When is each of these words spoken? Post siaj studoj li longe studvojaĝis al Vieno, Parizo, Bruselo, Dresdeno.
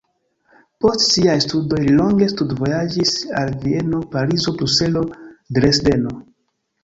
Post 0.83 1.03
siaj 1.07 1.35
studoj 1.43 1.81
li 1.81 1.91
longe 1.97 2.29
studvojaĝis 2.31 3.13
al 3.41 3.53
Vieno, 3.65 4.01
Parizo, 4.15 4.55
Bruselo, 4.61 5.03
Dresdeno. 5.59 6.17